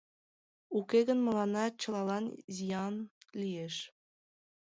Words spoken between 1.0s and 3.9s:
гын мыланна чылалан зиян лиеш...